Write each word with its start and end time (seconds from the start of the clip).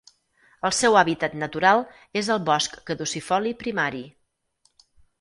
El 0.69 0.71
seu 0.77 0.97
hàbitat 1.01 1.35
natural 1.43 1.83
és 2.23 2.33
el 2.39 2.43
bosc 2.49 2.81
caducifoli 2.91 3.57
primari. 3.63 4.07